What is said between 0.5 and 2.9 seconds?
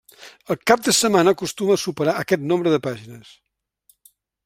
El cap de setmana acostuma a superar aquest nombre de